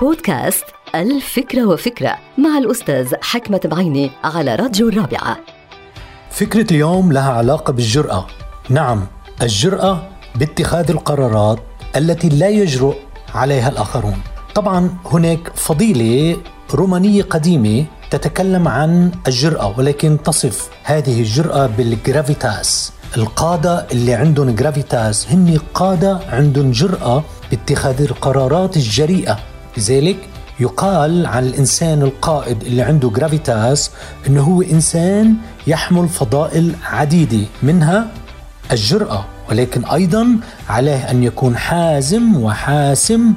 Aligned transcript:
بودكاست 0.00 0.64
ألف 0.94 1.25
فكرة 1.25 1.66
وفكرة 1.66 2.18
مع 2.38 2.58
الأستاذ 2.58 3.14
حكمت 3.22 3.60
البعيني 3.64 4.10
على 4.24 4.54
راديو 4.54 4.88
الرابعة. 4.88 5.36
فكرة 6.30 6.66
اليوم 6.70 7.12
لها 7.12 7.32
علاقة 7.32 7.72
بالجرأة. 7.72 8.26
نعم 8.68 9.06
الجرأة 9.42 10.08
باتخاذ 10.34 10.90
القرارات 10.90 11.58
التي 11.96 12.28
لا 12.28 12.48
يجرؤ 12.48 12.94
عليها 13.34 13.68
الآخرون. 13.68 14.18
طبعا 14.54 14.96
هناك 15.06 15.52
فضيلة 15.54 16.36
رومانية 16.74 17.22
قديمة 17.22 17.84
تتكلم 18.10 18.68
عن 18.68 19.12
الجرأة 19.26 19.78
ولكن 19.78 20.18
تصف 20.24 20.70
هذه 20.84 21.20
الجرأة 21.20 21.66
بال 21.66 21.89
gravitas. 21.89 22.92
القادة 23.16 23.86
اللي 23.92 24.14
عندهم 24.14 24.54
gravitas 24.54 25.28
هن 25.28 25.58
قادة 25.74 26.20
عندهم 26.28 26.70
جرأة 26.70 27.22
باتخاذ 27.50 28.02
القرارات 28.02 28.76
الجريئة. 28.76 29.53
لذلك 29.76 30.16
يقال 30.60 31.26
عن 31.26 31.44
الإنسان 31.44 32.02
القائد 32.02 32.62
اللي 32.62 32.82
عنده 32.82 33.08
gravitas 33.10 33.90
أنه 34.26 34.42
هو 34.42 34.62
إنسان 34.62 35.34
يحمل 35.66 36.08
فضائل 36.08 36.74
عديدة 36.84 37.46
منها 37.62 38.06
الجرأة 38.72 39.24
ولكن 39.50 39.84
أيضا 39.84 40.36
عليه 40.68 41.10
أن 41.10 41.22
يكون 41.22 41.56
حازم 41.56 42.36
وحاسم 42.36 43.32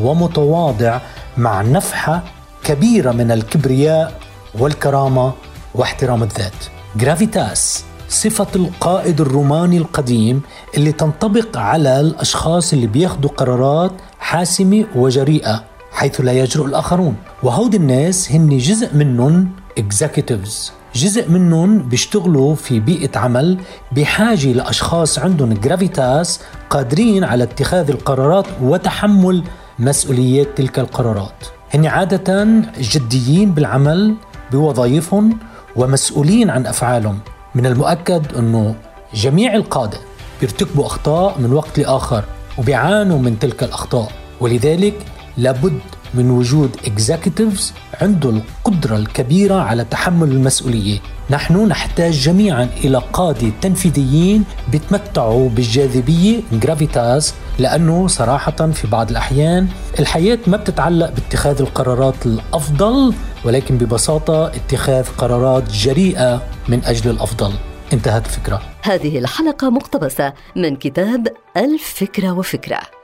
ومتواضع 0.00 1.00
مع 1.36 1.62
نفحة 1.62 2.22
كبيرة 2.64 3.12
من 3.12 3.30
الكبرياء 3.30 4.20
والكرامة 4.58 5.32
واحترام 5.74 6.22
الذات. 6.22 6.52
gravitas 6.96 7.84
صفة 8.08 8.46
القائد 8.56 9.20
الروماني 9.20 9.78
القديم 9.78 10.42
اللي 10.76 10.92
تنطبق 10.92 11.58
على 11.58 12.00
الأشخاص 12.00 12.72
اللي 12.72 12.86
بياخدوا 12.86 13.30
قرارات 13.30 13.92
حاسمة 14.18 14.84
وجريئة. 14.94 15.64
حيث 16.02 16.20
لا 16.20 16.32
يجرؤ 16.32 16.66
الآخرون. 16.66 17.16
وهود 17.42 17.74
الناس 17.74 18.32
هن 18.32 18.58
جزء 18.58 18.94
منهم 18.94 19.50
executives 19.80 20.70
جزء 20.94 21.30
منهم 21.30 21.88
بيشتغلوا 21.88 22.54
في 22.54 22.80
بيئة 22.80 23.18
عمل 23.18 23.58
بحاجة 23.92 24.52
لأشخاص 24.52 25.18
عندهم 25.18 25.52
جرافيتاس 25.52 26.40
قادرين 26.70 27.24
على 27.24 27.44
اتخاذ 27.44 27.90
القرارات 27.90 28.46
وتحمل 28.62 29.44
مسؤوليات 29.78 30.48
تلك 30.56 30.78
القرارات. 30.78 31.46
هن 31.74 31.86
عادة 31.86 32.46
جديين 32.78 33.52
بالعمل 33.52 34.14
بوظائفهم 34.52 35.38
ومسؤولين 35.76 36.50
عن 36.50 36.66
أفعالهم. 36.66 37.18
من 37.54 37.66
المؤكد 37.66 38.34
أنه 38.38 38.74
جميع 39.14 39.54
القادة 39.54 39.98
بيرتكبوا 40.40 40.86
أخطاء 40.86 41.38
من 41.38 41.52
وقت 41.52 41.78
لآخر 41.78 42.24
وبيعانوا 42.58 43.18
من 43.18 43.38
تلك 43.38 43.62
الأخطاء. 43.62 44.12
ولذلك 44.40 44.94
لابد 45.36 45.80
من 46.14 46.30
وجود 46.30 46.76
executives 46.86 47.72
عنده 48.00 48.30
القدرة 48.30 48.96
الكبيرة 48.96 49.54
على 49.54 49.84
تحمل 49.84 50.28
المسؤولية. 50.28 50.98
نحن 51.30 51.68
نحتاج 51.68 52.12
جميعا 52.12 52.68
إلى 52.84 53.02
قادة 53.12 53.50
تنفيذيين 53.60 54.44
بيتمتعوا 54.72 55.48
بالجاذبية 55.48 56.40
gravitas 56.52 57.34
لأنه 57.58 58.06
صراحة 58.06 58.70
في 58.70 58.86
بعض 58.86 59.10
الأحيان 59.10 59.68
الحياة 59.98 60.38
ما 60.46 60.56
بتتعلق 60.56 61.10
باتخاذ 61.10 61.60
القرارات 61.60 62.26
الأفضل 62.26 63.14
ولكن 63.44 63.78
ببساطة 63.78 64.46
اتخاذ 64.46 65.06
قرارات 65.18 65.72
جريئة 65.72 66.42
من 66.68 66.84
أجل 66.84 67.10
الأفضل. 67.10 67.52
انتهت 67.92 68.26
الفكرة. 68.26 68.62
هذه 68.82 69.18
الحلقة 69.18 69.70
مقتبسة 69.70 70.32
من 70.56 70.76
كتاب 70.76 71.28
الفكرة 71.56 72.32
وفكرة. 72.32 73.01